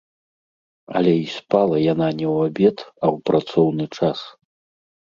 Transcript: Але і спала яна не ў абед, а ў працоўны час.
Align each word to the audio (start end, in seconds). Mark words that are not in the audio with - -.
Але 0.99 1.13
і 1.17 1.27
спала 1.33 1.77
яна 1.93 2.07
не 2.19 2.27
ў 2.35 2.51
абед, 2.51 2.77
а 3.05 3.13
ў 3.15 3.29
працоўны 3.31 3.85
час. 3.99 4.19